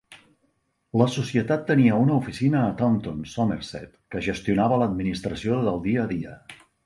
La 1.01 1.05
Societat 1.15 1.67
tenia 1.67 1.99
una 2.05 2.15
oficina 2.21 2.63
a 2.63 2.71
Taunton, 2.79 3.21
Somerset, 3.35 3.93
que 4.15 4.25
gestionava 4.31 4.83
l'administració 4.85 5.61
del 5.69 5.81
dia 5.87 6.07
a 6.09 6.15
dia. 6.17 6.35